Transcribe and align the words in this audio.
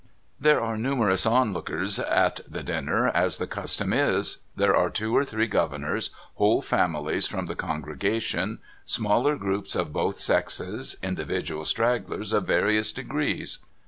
There 0.39 0.59
are 0.59 0.77
numerous 0.79 1.27
lookers 1.27 1.99
on 1.99 2.07
at 2.11 2.39
the 2.49 2.63
dinner, 2.63 3.09
as 3.09 3.37
the 3.37 3.45
custom 3.45 3.93
is. 3.93 4.37
There 4.55 4.75
are 4.75 4.89
two 4.89 5.15
or 5.15 5.23
three 5.23 5.45
governors, 5.45 6.09
whole 6.37 6.63
families 6.63 7.27
from 7.27 7.45
the 7.45 7.55
congre 7.55 7.99
gation, 7.99 8.57
smaller 8.83 9.35
groups 9.35 9.75
of 9.75 9.93
both 9.93 10.17
sexes, 10.17 10.95
individual 11.03 11.65
stragglers 11.65 12.33
of 12.33 12.47
various 12.47 12.91
degrees. 12.91 13.59